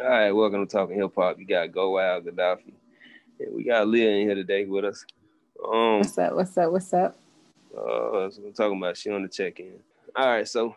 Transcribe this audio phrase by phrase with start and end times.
[0.00, 1.38] All right, welcome to Talking Hip Hop.
[1.38, 2.72] You got Go Wild Gaddafi.
[3.38, 5.04] And we got Leah in here today with us.
[5.64, 6.32] Um, what's up?
[6.34, 6.72] What's up?
[6.72, 7.16] What's up?
[7.72, 9.74] Uh, so we're talking about she on the check in.
[10.16, 10.74] All right, so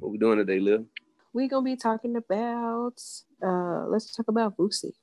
[0.00, 0.82] what we doing today, Leah?
[1.32, 3.00] We're gonna be talking about
[3.40, 4.94] uh let's talk about Boosie.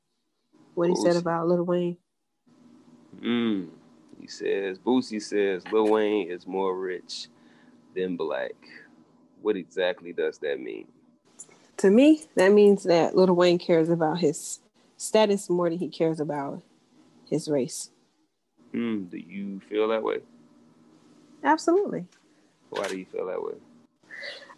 [0.73, 0.97] What Boosie.
[0.97, 1.97] he said about Lil Wayne.
[3.21, 3.69] Mm.
[4.19, 7.27] He says Boosie says Lil Wayne is more rich
[7.95, 8.55] than black.
[9.41, 10.87] What exactly does that mean?
[11.83, 14.61] To me, that means that Little Wayne cares about his
[14.95, 16.63] status more than he cares about
[17.29, 17.91] his race.
[18.71, 19.03] Hmm.
[19.03, 20.19] Do you feel that way?
[21.43, 22.05] Absolutely.
[22.69, 23.55] Why do you feel that way?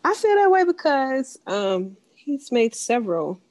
[0.04, 3.42] I feel that way because um, he's made several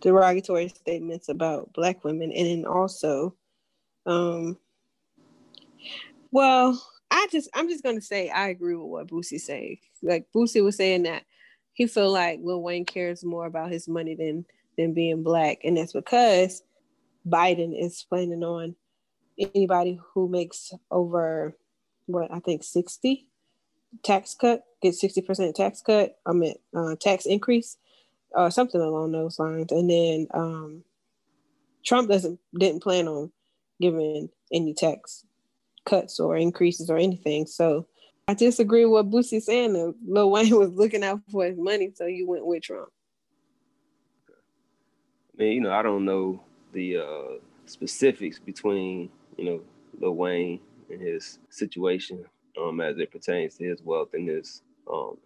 [0.00, 3.34] derogatory statements about black women, and then also,
[4.06, 4.56] um,
[6.30, 9.82] well, I just I'm just gonna say I agree with what Boosie say.
[10.02, 11.24] Like Boosie was saying that
[11.78, 14.44] he feel like Lil Wayne cares more about his money than
[14.76, 16.62] than being black, and that's because
[17.26, 18.74] Biden is planning on
[19.38, 21.56] anybody who makes over
[22.06, 23.28] what I think sixty
[24.02, 26.18] tax cut get sixty percent tax cut.
[26.26, 27.76] I mean uh, tax increase
[28.32, 30.82] or something along those lines, and then um,
[31.86, 33.30] Trump doesn't didn't plan on
[33.80, 35.24] giving any tax
[35.86, 37.46] cuts or increases or anything.
[37.46, 37.86] So
[38.28, 39.94] I disagree with what Boosie's saying.
[40.06, 42.90] Lil Wayne was looking out for his money, so you went with Trump.
[44.28, 46.42] I mean, you know, I don't know
[46.74, 49.60] the uh, specifics between, you know,
[49.98, 52.22] Lil Wayne and his situation
[52.60, 55.16] um, as it pertains to his wealth and his um,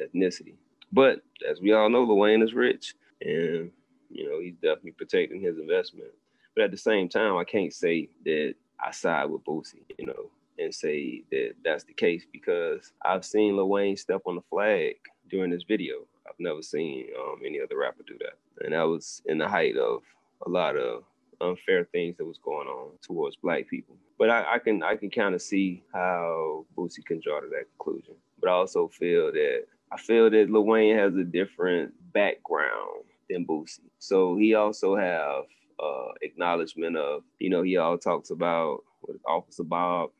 [0.00, 0.54] ethnicity.
[0.92, 3.72] But as we all know, Lil Wayne is rich, and
[4.10, 6.10] you know he's definitely protecting his investment.
[6.54, 10.30] But at the same time, I can't say that I side with Boosie, you know,
[10.58, 14.96] and say that that's the case because I've seen Lil Wayne step on the flag
[15.30, 16.06] during this video.
[16.26, 19.76] I've never seen um, any other rapper do that, and that was in the height
[19.76, 20.02] of
[20.46, 21.04] a lot of
[21.40, 23.96] unfair things that was going on towards black people.
[24.18, 27.66] But I, I can I can kind of see how Boosie can draw to that
[27.76, 28.14] conclusion.
[28.40, 33.46] But I also feel that I feel that Lil Wayne has a different background than
[33.46, 33.90] Boosie.
[33.98, 35.44] So he also have
[35.82, 40.10] uh, acknowledgement of, you know, he all talks about with Officer Bob,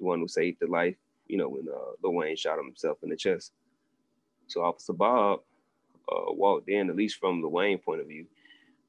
[0.00, 0.96] the one who saved the life,
[1.28, 3.52] you know, when uh, Lil Wayne shot himself in the chest.
[4.48, 5.40] So Officer Bob
[6.10, 8.26] uh, walked in, at least from the Wayne point of view.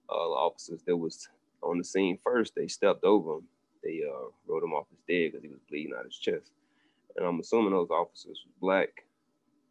[0.10, 1.28] Uh, the officers that was
[1.62, 3.44] on the scene first, they stepped over him.
[3.84, 6.52] They uh, wrote him off as dead because he was bleeding out his chest.
[7.16, 9.06] And I'm assuming those officers was black.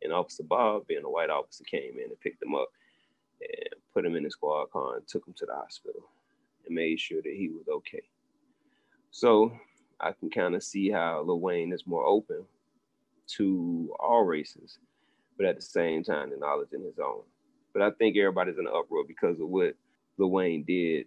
[0.03, 2.69] And Officer Bob, being a white officer, came in and picked him up
[3.41, 6.09] and put him in the squad car and took him to the hospital
[6.67, 8.03] and made sure that he was okay.
[9.11, 9.53] So
[10.01, 12.45] I can kind of see how Lil Wayne is more open
[13.37, 14.79] to all races,
[15.37, 17.23] but at the same time acknowledging his own.
[17.73, 19.75] But I think everybody's in an uproar because of what
[20.19, 21.07] Lil Wayne did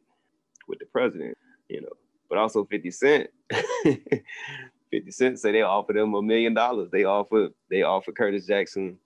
[0.68, 1.38] with the president,
[1.70, 1.90] you know.
[2.30, 3.30] But also 50 Cent.
[3.84, 6.90] 50 Cent say they offered him a million dollars.
[6.92, 8.98] They offered they offered Curtis Jackson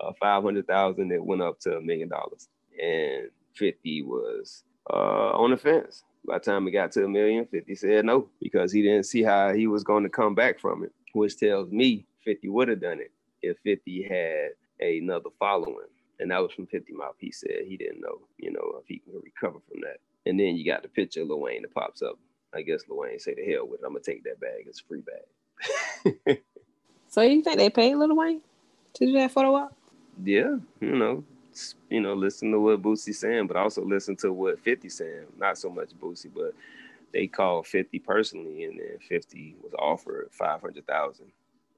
[0.00, 2.48] uh, 500,000 that went up to a million dollars.
[2.82, 6.04] And 50 was uh, on the fence.
[6.28, 9.22] By the time it got to a million, 50 said no because he didn't see
[9.22, 12.82] how he was going to come back from it, which tells me 50 would have
[12.82, 14.50] done it if 50 had
[14.86, 15.86] another following.
[16.20, 17.14] And that was from 50 Mouth.
[17.18, 19.98] He said he didn't know, you know, if he can recover from that.
[20.26, 22.18] And then you got the picture of Lil Wayne that pops up.
[22.54, 23.86] I guess Lil Wayne say the hell with it.
[23.86, 24.64] I'm gonna take that bag.
[24.66, 26.38] It's a free bag.
[27.08, 28.42] so you think they paid Lil Wayne
[28.94, 29.76] to do that photo op?
[30.22, 31.24] Yeah, you know,
[31.90, 35.26] you know, listen to what Boosie's saying, but also listen to what 50 saying.
[35.36, 36.54] Not so much Boosie, but
[37.12, 41.26] they called 50 personally, and then 50 was offered 500,000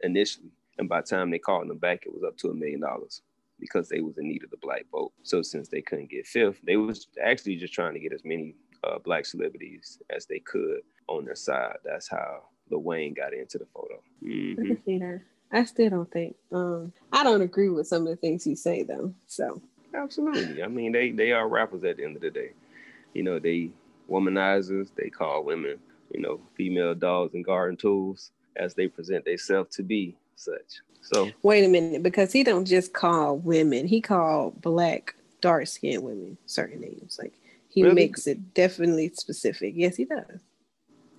[0.03, 0.51] initially.
[0.79, 3.23] And by the time they called them back, it was up to a million dollars
[3.59, 5.13] because they was in need of the black vote.
[5.23, 8.55] So since they couldn't get fifth, they was actually just trying to get as many
[8.83, 11.77] uh, black celebrities as they could on their side.
[11.85, 14.03] That's how Lil Wayne got into the photo.
[14.25, 15.17] Mm-hmm.
[15.53, 15.91] I can see that.
[15.91, 16.37] I still don't think.
[16.53, 19.15] Um, I don't agree with some of the things he say though.
[19.27, 19.61] So
[19.94, 20.62] absolutely.
[20.62, 22.53] I mean, they they are rappers at the end of the day.
[23.15, 23.71] You know, they
[24.09, 24.89] womanizers.
[24.97, 25.78] They call women,
[26.13, 30.80] you know, female dogs and garden tools as they present themselves to be such.
[31.03, 33.86] So wait a minute, because he don't just call women.
[33.86, 37.19] He called black dark skinned women certain names.
[37.19, 37.33] Like
[37.69, 37.95] he really?
[37.95, 39.75] makes it definitely specific.
[39.77, 40.41] Yes, he does.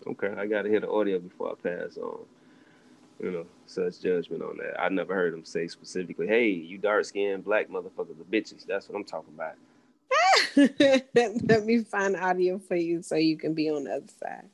[0.07, 2.25] Okay, I gotta hear the audio before I pass on
[3.21, 4.81] you know, such judgment on that.
[4.81, 8.89] I never heard him say specifically, "Hey, you dark skinned black motherfuckers are bitches." That's
[8.89, 9.55] what I'm talking about.
[11.45, 14.49] Let me find audio for you so you can be on the other side.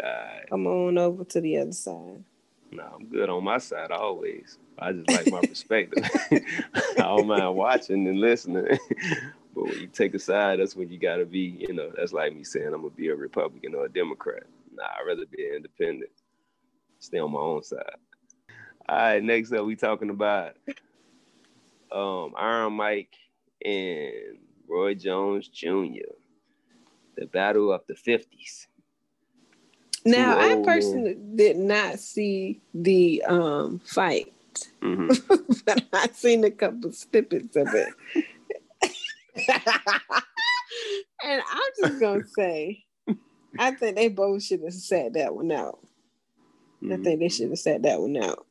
[0.00, 0.46] God.
[0.48, 2.24] Come on over to the other side.
[2.70, 4.58] No, I'm good on my side always.
[4.78, 6.08] I just like my perspective.
[6.32, 8.66] I don't mind watching and listening.
[9.54, 12.34] but when you take a side, that's when you gotta be, you know, that's like
[12.34, 14.44] me saying I'm gonna be a Republican or a Democrat.
[14.72, 16.10] Nah, I'd rather be an independent.
[17.04, 17.82] Stay on my own side.
[18.88, 20.56] All right, next up we talking about
[21.92, 23.14] um Iron Mike
[23.64, 26.12] and Roy Jones Jr.
[27.16, 28.66] The battle of the 50s.
[30.06, 34.32] Now, I personally did not see the um fight,
[34.82, 35.08] mm-hmm.
[35.66, 37.88] but I seen a couple snippets of it.
[41.22, 42.84] and I'm just gonna say,
[43.58, 45.78] I think they both should have sat that one out.
[46.84, 47.00] Mm-hmm.
[47.00, 48.46] I think they should have sat that one out.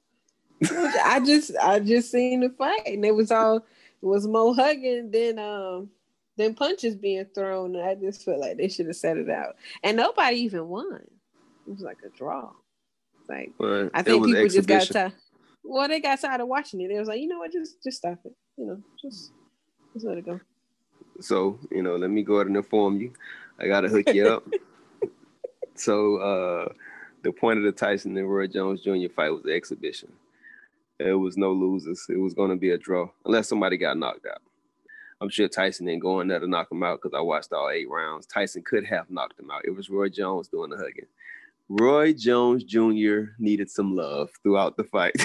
[1.03, 3.65] I just I just seen the fight and it was all it
[4.01, 5.89] was more hugging than um
[6.37, 7.75] than punches being thrown.
[7.75, 9.55] And I just felt like they should have set it out.
[9.83, 11.01] And nobody even won.
[11.67, 12.51] It was like a draw.
[13.29, 14.79] Like well, I think people exhibition.
[14.79, 15.13] just got tired.
[15.63, 16.89] Well, they got tired of watching it.
[16.89, 18.33] They was like, you know what, just just stop it.
[18.57, 19.31] You know, just
[19.93, 20.39] just let it go.
[21.21, 23.13] So, you know, let me go ahead and inform you.
[23.59, 24.47] I gotta hook you up.
[25.75, 26.73] so uh
[27.23, 29.09] the point of the Tyson and Roy Jones Jr.
[29.13, 30.11] fight was the exhibition.
[30.99, 32.05] It was no losers.
[32.09, 34.41] It was gonna be a draw unless somebody got knocked out.
[35.21, 37.69] I'm sure Tyson didn't go in there to knock him out because I watched all
[37.69, 38.25] eight rounds.
[38.27, 39.65] Tyson could have knocked him out.
[39.65, 41.07] It was Roy Jones doing the hugging.
[41.69, 43.31] Roy Jones Jr.
[43.39, 45.15] needed some love throughout the fight.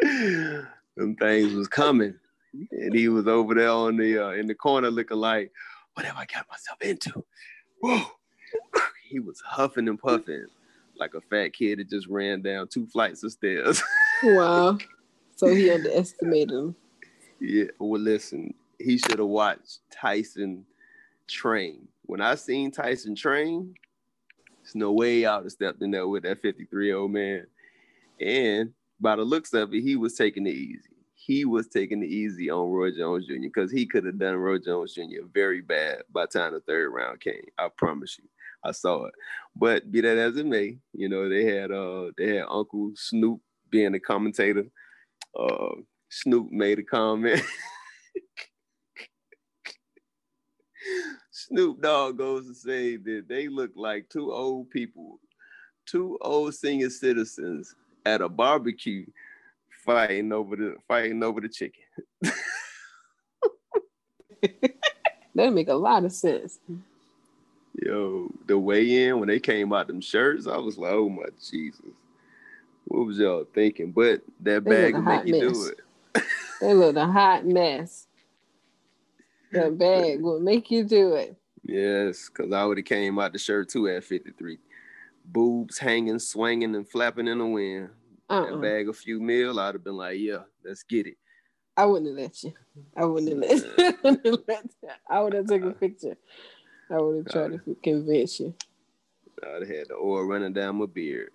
[0.96, 2.14] Them things was coming,
[2.70, 5.50] and he was over there on the uh, in the corner looking like,
[5.94, 7.24] "What have I got myself into?"
[7.80, 8.02] Whoa!
[9.10, 10.46] He was huffing and puffing
[10.96, 13.82] like a fat kid that just ran down two flights of stairs.
[14.22, 14.78] wow!
[15.34, 16.76] So he underestimated him.
[17.40, 17.64] Yeah.
[17.80, 20.64] Well, listen, he should have watched Tyson
[21.26, 21.88] train.
[22.02, 23.74] When I seen Tyson train,
[24.62, 27.46] there's no way I would have stepped in there with that 53 year old man.
[28.20, 30.90] And by the looks of it, he was taking it easy.
[31.14, 33.34] He was taking it easy on Roy Jones Jr.
[33.42, 35.24] because he could have done Roy Jones Jr.
[35.32, 37.44] very bad by the time the third round came.
[37.58, 38.28] I promise you.
[38.64, 39.14] I saw it.
[39.56, 43.40] But be that as it may, you know, they had uh they had Uncle Snoop
[43.70, 44.66] being the commentator.
[45.38, 45.74] Uh
[46.08, 47.42] Snoop made a comment.
[51.30, 55.18] Snoop Dogg goes to say that they look like two old people,
[55.86, 57.74] two old senior citizens
[58.06, 59.04] at a barbecue
[59.84, 61.82] fighting over the fighting over the chicken.
[65.34, 66.58] that make a lot of sense.
[67.74, 71.24] Yo, the weigh in when they came out them shirts, I was like, oh my
[71.50, 71.80] Jesus.
[72.84, 73.92] What was y'all thinking?
[73.92, 75.40] But that they bag will make you mess.
[75.40, 76.24] do it.
[76.60, 78.08] they look a hot mess.
[79.52, 81.36] That bag will make you do it.
[81.62, 84.58] Yes, because I would have came out the shirt too at 53.
[85.24, 87.90] Boobs hanging, swinging, and flapping in the wind.
[88.28, 88.50] Uh-uh.
[88.50, 91.16] That bag a few mil, I'd have been like, yeah, let's get it.
[91.76, 92.52] I wouldn't have let you.
[92.96, 94.88] I wouldn't have let you.
[95.08, 96.16] I would have taken a picture.
[96.90, 98.54] I would have tried to convince you.
[99.42, 101.30] I'd have had the oil running down my beard.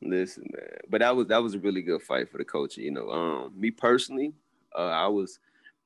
[0.00, 0.78] Listen, man.
[0.88, 2.76] But that was that was a really good fight for the coach.
[2.76, 4.32] You know, um, me personally,
[4.76, 5.38] uh, I was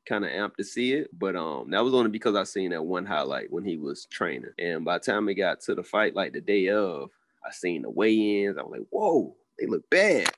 [0.07, 2.85] kind of amped to see it, but um, that was only because I seen that
[2.85, 4.51] one highlight when he was training.
[4.59, 7.11] And by the time it got to the fight, like the day of,
[7.47, 8.57] I seen the weigh-ins.
[8.57, 10.31] I'm like, whoa, they look bad,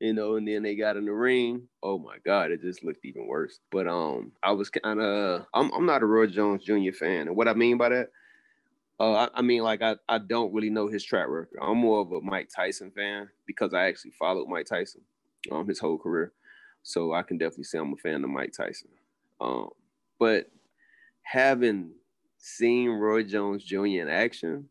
[0.00, 0.36] you know.
[0.36, 1.68] And then they got in the ring.
[1.82, 3.60] Oh my god, it just looked even worse.
[3.70, 6.92] But um, I was kind of, I'm, I'm not a Roy Jones Jr.
[6.92, 8.10] fan, and what I mean by that.
[9.00, 11.60] Uh, I, I, mean, like I, I don't really know his track record.
[11.62, 15.02] I'm more of a Mike Tyson fan because I actually followed Mike Tyson
[15.52, 16.32] um his whole career.
[16.82, 18.88] So I can definitely say I'm a fan of Mike Tyson.
[19.40, 19.70] Um,
[20.18, 20.50] but
[21.22, 21.90] having
[22.38, 23.86] seen Roy Jones Jr.
[23.86, 24.68] in action,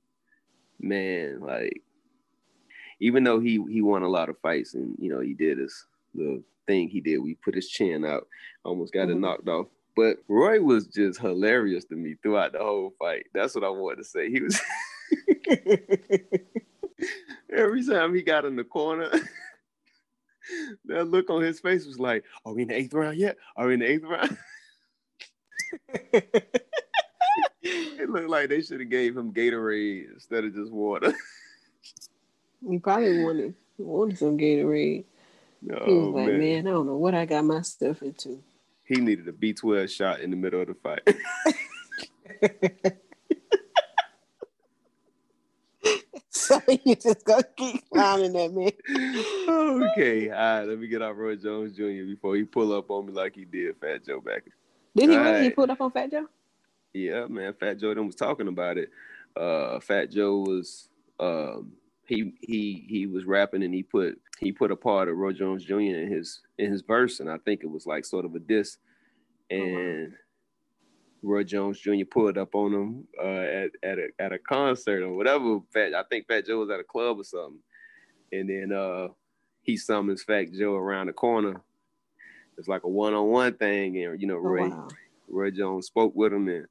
[0.79, 1.83] man, like
[2.99, 5.85] even though he he won a lot of fights and you know he did his
[6.15, 8.27] the thing he did, we put his chin out,
[8.63, 9.17] almost got mm-hmm.
[9.17, 9.67] it knocked off.
[9.95, 13.25] But Roy was just hilarious to me throughout the whole fight.
[13.33, 14.29] That's what I wanted to say.
[14.29, 14.61] He was
[17.51, 19.09] every time he got in the corner.
[20.85, 23.37] that look on his face was like, "Are we in the eighth round yet?
[23.55, 24.37] Are we in the eighth round?"
[27.61, 31.13] it looked like they should have gave him Gatorade instead of just water.
[32.67, 35.05] He probably wanted wanted some Gatorade.
[35.71, 36.39] Oh, he was like, man.
[36.39, 38.41] man, I don't know what I got my stuff into.
[38.83, 41.01] He needed a B12 shot in the middle of the fight.
[46.29, 48.71] so you just gonna keep clowning at me.
[49.39, 52.05] okay, all right, let me get out Roy Jones Jr.
[52.05, 54.43] before he pull up on me like he did Fat Joe back
[54.97, 55.31] did he really?
[55.31, 55.43] Right.
[55.43, 56.25] He pulled up on Fat Joe?
[56.93, 57.53] Yeah, man.
[57.53, 58.89] Fat Joe then was talking about it.
[59.35, 61.73] Uh, Fat Joe was um,
[62.07, 65.65] he he he was rapping and he put he put a part of Roy Jones
[65.65, 65.79] Jr.
[65.79, 68.77] in his in his verse, and I think it was like sort of a diss.
[69.49, 70.17] And oh, wow.
[71.23, 72.05] Roy Jones Jr.
[72.09, 75.59] pulled up on him uh, at at a, at a concert or whatever.
[75.73, 77.59] Fat, I think Fat Joe was at a club or something,
[78.31, 79.09] and then uh,
[79.61, 81.61] he summons Fat Joe around the corner.
[82.57, 84.87] It's like a one on one thing, and you know oh, Roy oh, wow.
[85.27, 86.67] Roy Jones spoke with him, and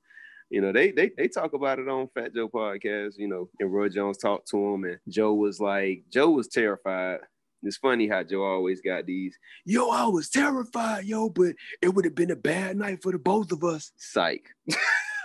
[0.51, 3.15] you know they they they talk about it on Fat Joe podcast.
[3.19, 7.21] You know, and Roy Jones talked to him, and Joe was like, Joe was terrified
[7.63, 9.37] it's funny how Joe always got these.
[9.65, 13.19] Yo, I was terrified, yo, but it would have been a bad night for the
[13.19, 13.93] both of us.
[13.97, 14.49] Psych.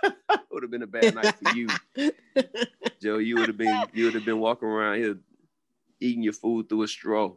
[0.03, 1.67] It would have been a bad night for you,
[3.01, 3.19] Joe.
[3.19, 5.19] You would have been you would have been walking around here
[5.99, 7.33] eating your food through a straw.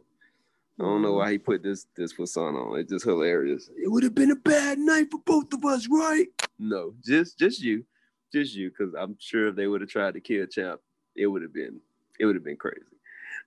[0.79, 2.79] I don't know why he put this this persona on.
[2.79, 3.69] It's just hilarious.
[3.77, 6.27] It would have been a bad night for both of us, right?
[6.59, 7.85] No, just just you,
[8.33, 10.81] just you, because I'm sure if they would have tried to kill Champ,
[11.15, 11.79] it would have been
[12.19, 12.81] it would have been crazy.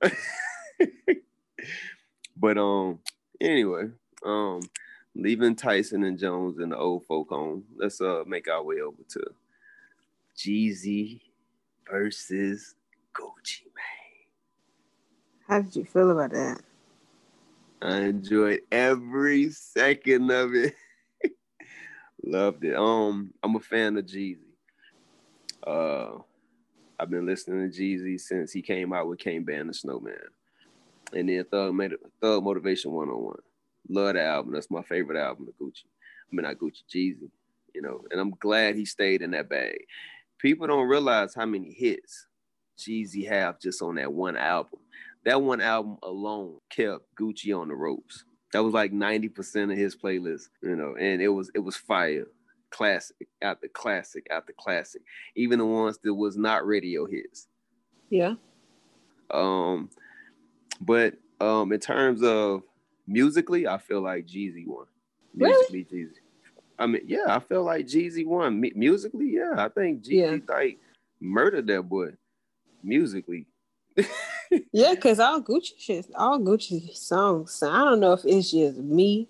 [2.37, 2.99] but um,
[3.41, 3.91] anyway,
[4.25, 4.61] um,
[5.15, 7.65] leaving Tyson and Jones in the old folk home.
[7.77, 9.21] Let's uh make our way over to
[10.35, 11.21] Jeezy
[11.91, 12.75] versus
[13.15, 14.29] Gucci Mane.
[15.47, 16.63] How did you feel about that?
[17.81, 20.75] I enjoyed every second of it.
[22.25, 22.77] Loved it.
[22.77, 24.39] Um, I'm a fan of Jeezy.
[25.67, 26.19] Uh,
[26.99, 30.17] I've been listening to Jeezy since he came out with Can't Ban the Snowman
[31.13, 33.39] and then Thug made it, Thug Motivation One on One.
[33.89, 34.53] Love that album.
[34.53, 35.85] That's my favorite album of Gucci.
[35.85, 37.31] I mean, not Gucci, Jeezy.
[37.75, 39.79] You know, and I'm glad he stayed in that bag.
[40.39, 42.27] People don't realize how many hits
[42.79, 44.81] Jeezy have just on that one album.
[45.25, 48.25] That one album alone kept Gucci on the ropes.
[48.53, 52.27] That was like 90% of his playlist, you know, and it was it was fire.
[52.71, 55.01] Classic after classic after classic.
[55.35, 57.49] Even the ones that was not radio hits.
[58.11, 58.35] Yeah.
[59.31, 59.89] Um,
[60.81, 62.63] but um, in terms of
[63.07, 64.87] musically, I feel like Jeezy won.
[65.35, 66.05] Musically, really?
[66.05, 66.13] Jeezy.
[66.79, 68.65] I mean, yeah, I feel like Jeezy won.
[68.65, 70.55] M- musically, yeah, I think Jeezy yeah.
[70.55, 70.79] like
[71.21, 72.11] murdered that boy
[72.83, 73.47] musically.
[74.73, 77.63] yeah, cause all Gucci shit, all Gucci songs.
[77.63, 79.29] I don't know if it's just me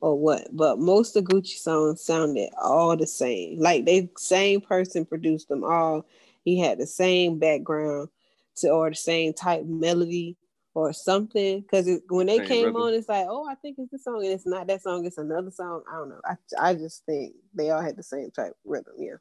[0.00, 3.58] or what, but most of Gucci songs sounded all the same.
[3.58, 6.06] Like they same person produced them all.
[6.44, 8.08] He had the same background
[8.56, 10.36] to or the same type melody
[10.74, 11.60] or something.
[11.60, 14.46] Because when they came on, it's like, oh, I think it's the song, and it's
[14.46, 15.04] not that song.
[15.04, 15.82] It's another song.
[15.90, 16.20] I don't know.
[16.24, 18.94] I I just think they all had the same type rhythm.
[18.98, 19.16] Yeah.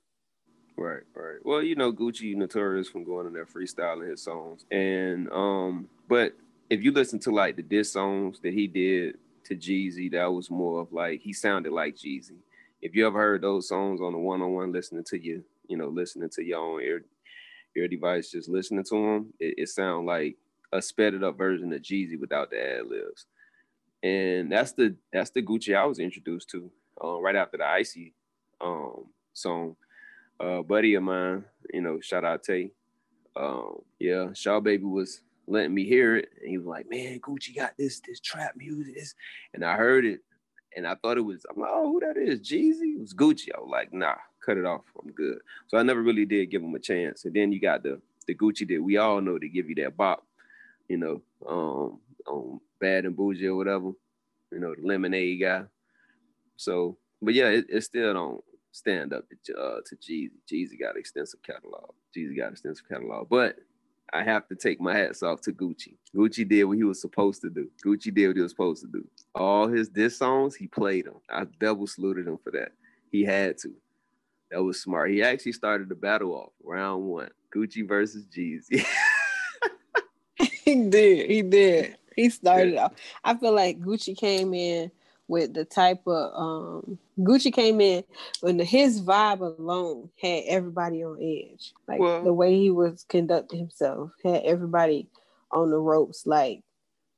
[0.77, 1.37] Right, right.
[1.43, 6.33] Well, you know, Gucci notorious from going in there freestyling his songs, and um, but
[6.69, 10.51] if you listen to like the diss songs that he did to Jeezy, that was
[10.51, 12.37] more of like he sounded like Jeezy.
[12.81, 16.29] If you ever heard those songs on the one-on-one, listening to you, you know, listening
[16.31, 20.35] to your own ear device, just listening to them, it, it sound like
[20.73, 23.27] a sped up version of Jeezy without the ad libs.
[24.03, 26.69] And that's the that's the Gucci I was introduced to
[27.03, 28.13] uh, right after the Icy
[28.59, 29.77] um, song.
[30.39, 32.71] Uh, buddy of mine, you know, shout out Tay.
[33.35, 37.55] Um, yeah, Shaw Baby was letting me hear it, and he was like, "Man, Gucci
[37.55, 39.15] got this this trap music," this,
[39.53, 40.21] and I heard it,
[40.75, 41.45] and I thought it was.
[41.49, 42.41] I'm like, "Oh, who that is?
[42.41, 43.49] Jeezy?" It was Gucci.
[43.55, 44.15] I was like, "Nah,
[44.45, 44.83] cut it off.
[45.01, 47.25] I'm good." So I never really did give him a chance.
[47.25, 49.97] And then you got the the Gucci that we all know to give you that
[49.97, 50.25] bop
[50.87, 53.91] you know, um, on Bad and Boujee or whatever,
[54.51, 55.63] you know, the lemonade guy.
[56.57, 58.43] So, but yeah, it, it still don't
[58.75, 60.31] stand up to uh, to Jeezy.
[60.51, 61.91] Jeezy got extensive catalog.
[62.15, 63.57] Jeezy got extensive catalog, but
[64.13, 65.95] I have to take my hats off to Gucci.
[66.15, 67.69] Gucci did what he was supposed to do.
[67.83, 69.07] Gucci did what he was supposed to do.
[69.33, 71.15] All his diss songs, he played them.
[71.29, 72.73] I double saluted him for that.
[73.11, 73.73] He had to.
[74.51, 75.09] That was smart.
[75.09, 77.29] He actually started the battle off round one.
[77.53, 78.85] Gucci versus Jeezy.
[80.37, 81.29] he did.
[81.29, 81.97] He did.
[82.15, 82.93] He started off.
[83.23, 84.91] I feel like Gucci came in
[85.27, 88.03] with the type of um Gucci came in
[88.41, 91.73] when his vibe alone had everybody on edge.
[91.87, 95.09] Like well, the way he was conducting himself had everybody
[95.51, 96.25] on the ropes.
[96.25, 96.61] Like,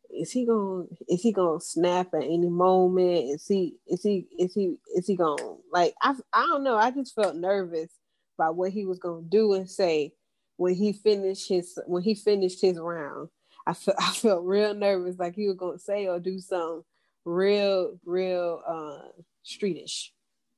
[0.09, 3.29] is he gonna is he gonna snap at any moment?
[3.29, 6.77] Is he is he is he is he gonna like I I don't know.
[6.77, 7.91] I just felt nervous
[8.37, 10.13] about what he was gonna do and say
[10.55, 13.29] when he finished his when he finished his round.
[13.65, 16.83] I felt I felt real nervous, like he was gonna say or do something
[17.27, 19.09] real, real uh
[19.45, 20.09] streetish,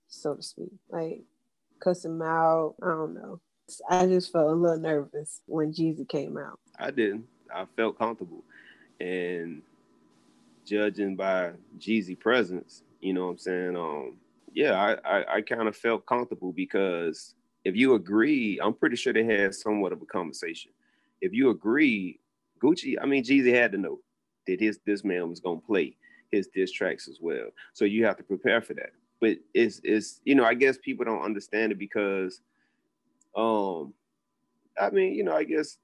[0.08, 0.72] so to speak.
[0.90, 1.24] Like
[1.80, 2.76] cuss him out.
[2.82, 3.40] I don't know.
[3.90, 6.60] I just felt a little nervous when Jeezy came out.
[6.78, 7.26] I didn't.
[7.54, 8.44] I felt comfortable.
[9.00, 9.62] And
[10.66, 13.76] judging by Jeezy presence, you know what I'm saying?
[13.76, 14.18] Um,
[14.54, 19.14] yeah, I, I, I kind of felt comfortable because if you agree, I'm pretty sure
[19.14, 20.72] they had somewhat of a conversation.
[21.22, 22.20] If you agree,
[22.62, 24.00] Gucci, I mean, Jeezy had to know
[24.48, 25.96] that his this man was gonna play
[26.32, 27.48] his diss tracks as well.
[27.74, 28.92] So you have to prepare for that.
[29.22, 32.42] but it's it's you know I guess people don't understand it because,
[33.36, 33.94] um,
[34.80, 35.78] I mean you know I guess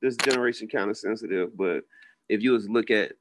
[0.00, 1.84] this generation kind of sensitive, but
[2.28, 3.12] if you was look at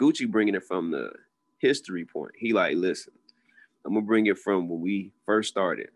[0.00, 1.10] Gucci bringing it from the
[1.58, 3.12] history point, he like listen,
[3.86, 5.90] I'm gonna bring it from when we first started.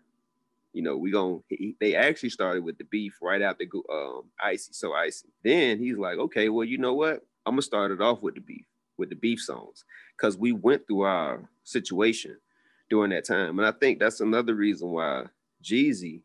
[0.72, 1.38] You know, we gonna
[1.80, 5.28] they actually started with the beef right after um icy, so icy.
[5.44, 7.26] Then he's like, okay, well you know what?
[7.46, 8.66] I'm gonna start it off with the beef,
[8.98, 9.84] with the beef songs,
[10.16, 12.36] because we went through our situation
[12.90, 13.58] during that time.
[13.58, 15.24] And I think that's another reason why
[15.62, 16.20] Jeezy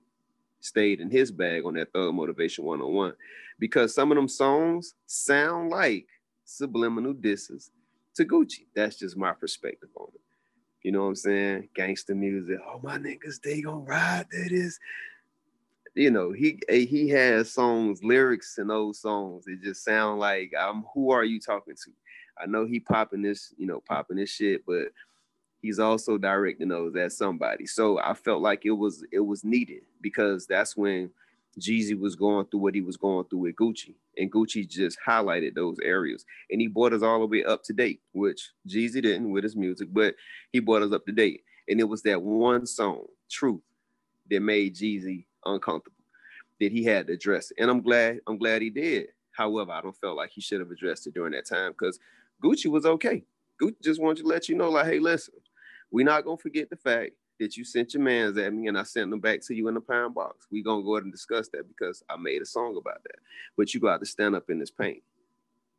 [0.60, 3.13] stayed in his bag on that Thug Motivation 101.
[3.60, 6.08] Because some of them songs sound like
[6.46, 7.72] subliminal disses
[8.15, 8.65] to Gucci.
[8.75, 10.22] That's just my perspective on it.
[10.84, 11.70] You know what I'm saying?
[11.75, 12.58] Gangster music.
[12.68, 14.80] Oh, my niggas, they gonna ride that is.
[15.96, 19.46] You know, he he has songs, lyrics in those songs.
[19.48, 21.92] It just sound like um, who are you talking to?
[22.41, 24.87] I know he popping this, you know, popping this shit, but
[25.61, 27.65] he's also directing those at somebody.
[27.65, 31.09] So I felt like it was it was needed because that's when
[31.59, 33.95] Jeezy was going through what he was going through with Gucci.
[34.17, 36.25] And Gucci just highlighted those areas.
[36.51, 39.55] And he brought us all the way up to date, which Jeezy didn't with his
[39.55, 40.15] music, but
[40.51, 41.41] he brought us up to date.
[41.67, 43.61] And it was that one song, Truth,
[44.29, 46.03] that made Jeezy uncomfortable,
[46.59, 47.51] that he had to address.
[47.57, 49.07] And I'm glad, I'm glad he did.
[49.31, 51.99] However, I don't feel like he should have addressed it during that time because
[52.41, 53.23] Gucci was okay.
[53.61, 55.35] Gucci just wanted to let you know, like, hey, listen,
[55.91, 58.83] we're not gonna forget the fact that you sent your mans at me and I
[58.83, 60.47] sent them back to you in the pine box.
[60.51, 63.15] We're gonna go ahead and discuss that because I made a song about that.
[63.57, 65.01] But you got to stand up in this pain.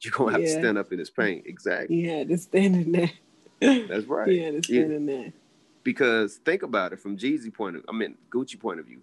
[0.00, 0.46] You're gonna have yeah.
[0.46, 1.42] to stand up in this pain.
[1.46, 2.04] Exactly.
[2.06, 3.11] Yeah, to stand in there.
[3.88, 4.30] That's right.
[4.30, 4.96] Yeah, to stand yeah.
[4.96, 5.32] in there.
[5.82, 9.00] Because think about it from Jeezy point of I mean Gucci point of view.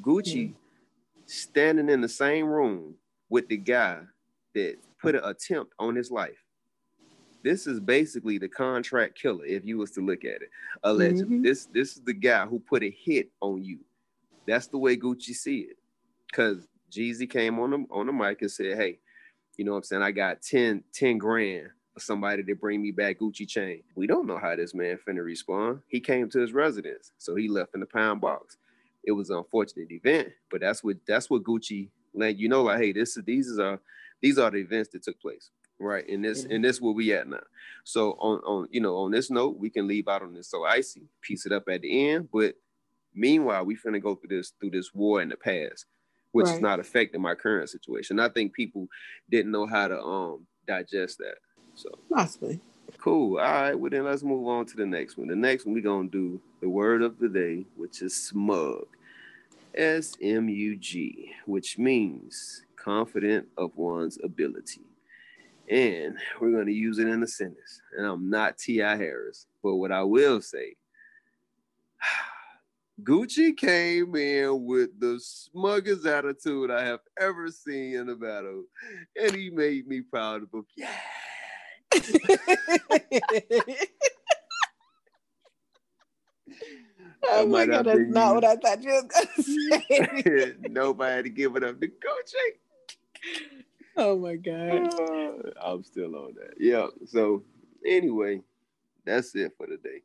[0.00, 0.54] Gucci
[1.26, 2.94] standing in the same room
[3.28, 3.98] with the guy
[4.54, 6.42] that put an attempt on his life
[7.42, 10.50] this is basically the contract killer, if you was to look at it.
[10.82, 11.42] Allegedly, mm-hmm.
[11.42, 13.78] this this is the guy who put a hit on you.
[14.46, 15.76] That's the way Gucci see it.
[16.32, 18.98] Cause Jeezy came on the on the mic and said, Hey,
[19.56, 20.02] you know what I'm saying?
[20.02, 23.82] I got 10, 10 grand for somebody to bring me back Gucci chain.
[23.94, 25.80] We don't know how this man finna respond.
[25.88, 28.56] He came to his residence, so he left in the pound box.
[29.04, 32.80] It was an unfortunate event, but that's what that's what Gucci let you know, like,
[32.80, 33.80] hey, this is these are
[34.20, 35.50] these are the events that took place
[35.80, 37.40] right and this and this where we at now.
[37.84, 40.64] So on on you know on this note we can leave out on this so
[40.64, 42.54] icy piece it up at the end but
[43.14, 45.86] meanwhile we finna go through this through this war in the past
[46.32, 46.54] which right.
[46.54, 48.20] is not affecting my current situation.
[48.20, 48.86] I think people
[49.28, 51.36] didn't know how to um digest that
[51.74, 51.90] so.
[52.12, 52.60] Possibly.
[52.98, 55.28] Cool all right well then let's move on to the next one.
[55.28, 58.86] The next one we're gonna do the word of the day which is smug
[59.74, 64.89] s-m-u-g which means confident of one's ability
[65.70, 67.80] and we're going to use it in a sentence.
[67.96, 68.96] And I'm not T.I.
[68.96, 70.74] Harris, but what I will say,
[73.02, 78.64] Gucci came in with the smuggest attitude I have ever seen in a battle,
[79.18, 80.66] and he made me proud of him.
[80.76, 80.90] Yeah.
[87.28, 89.42] oh my god, that's not what I thought you were gonna
[90.22, 90.54] say.
[90.68, 92.58] Nobody give it up to Gucci.
[94.02, 94.94] Oh my god.
[94.94, 96.54] Uh, I'm still on that.
[96.58, 96.86] Yeah.
[97.06, 97.44] So
[97.86, 98.40] anyway,
[99.04, 100.00] that's it for today.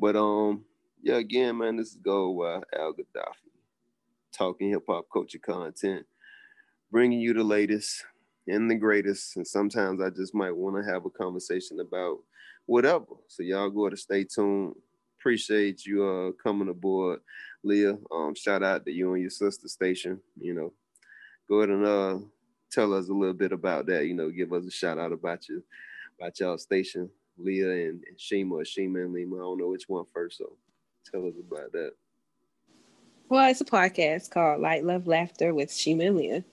[0.00, 0.64] But um,
[1.02, 3.50] yeah, again, man, this is Go uh, Al Gaddafi,
[4.32, 6.06] talking hip hop culture content,
[6.90, 8.06] bringing you the latest
[8.48, 9.36] and the greatest.
[9.36, 12.20] And sometimes I just might want to have a conversation about
[12.64, 13.04] whatever.
[13.28, 14.76] So y'all go to stay tuned.
[15.20, 17.20] Appreciate you uh coming aboard,
[17.62, 17.98] Leah.
[18.10, 20.20] Um, shout out to you and your sister station.
[20.40, 20.72] You know,
[21.48, 22.18] go ahead and uh
[22.74, 24.06] tell us a little bit about that.
[24.06, 25.62] You know, give us a shout out about you,
[26.18, 27.08] about y'all station,
[27.38, 29.36] Leah and, and Shima, Shima and Lima.
[29.36, 30.56] I don't know which one first, so
[31.10, 31.92] tell us about that.
[33.28, 36.44] Well, it's a podcast called Light Love Laughter with Shima and Leah.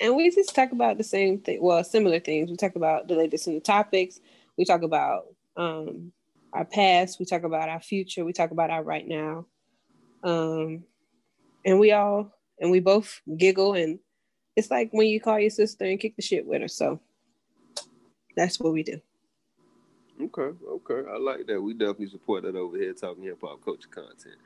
[0.00, 2.50] And we just talk about the same thing, well, similar things.
[2.50, 4.20] We talk about the latest in the topics.
[4.56, 6.12] We talk about um,
[6.52, 7.18] our past.
[7.18, 8.24] We talk about our future.
[8.24, 9.46] We talk about our right now.
[10.24, 10.84] Um,
[11.64, 13.98] and we all, and we both giggle and
[14.56, 16.68] it's like when you call your sister and kick the shit with her.
[16.68, 17.00] So
[18.36, 19.00] that's what we do.
[20.20, 21.08] Okay, okay.
[21.10, 21.60] I like that.
[21.60, 24.36] We definitely support that over here talking hip hop culture content.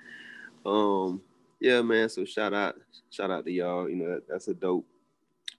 [0.64, 1.20] Um,
[1.60, 2.08] yeah, man.
[2.08, 2.76] So shout out,
[3.10, 3.88] shout out to y'all.
[3.88, 4.86] You know, that's a dope,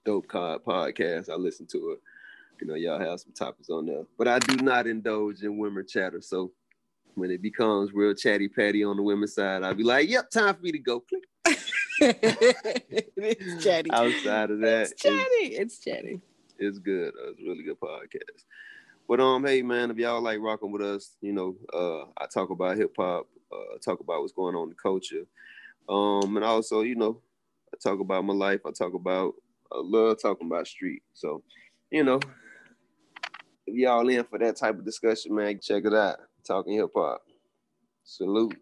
[0.04, 1.28] dope card podcast.
[1.30, 2.00] I listen to it.
[2.60, 4.04] You know, y'all have some topics on there.
[4.16, 6.20] But I do not indulge in women chatter.
[6.20, 6.50] So
[7.14, 10.54] when it becomes real chatty patty on the women's side, I'll be like, yep, time
[10.54, 11.00] for me to go.
[11.00, 11.22] Click.
[13.16, 13.90] it's chatty.
[13.90, 15.16] Outside of that, it's chatty.
[15.16, 16.20] It's, it's chatty.
[16.58, 17.12] It's good.
[17.28, 18.44] It's a really good podcast.
[19.08, 22.50] But um, hey man, if y'all like rocking with us, you know, uh, I talk
[22.50, 25.24] about hip hop, uh, talk about what's going on in the culture,
[25.88, 27.20] um, and also, you know,
[27.72, 28.60] I talk about my life.
[28.66, 29.34] I talk about,
[29.72, 31.02] I love talking about street.
[31.14, 31.42] So,
[31.90, 32.20] you know,
[33.66, 36.18] if y'all in for that type of discussion, man, check it out.
[36.46, 37.22] Talking hip hop.
[38.04, 38.56] Salute.